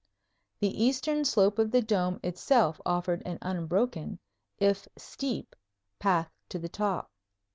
[0.59, 4.17] The eastern slope of the dome itself offered an unbroken,
[4.57, 5.55] if steep,
[5.99, 7.11] path to the top.